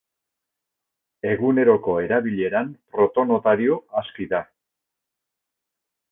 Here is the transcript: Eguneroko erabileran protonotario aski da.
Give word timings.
Eguneroko 1.33 1.97
erabileran 2.05 2.71
protonotario 2.95 3.77
aski 4.01 4.27
da. 4.33 4.41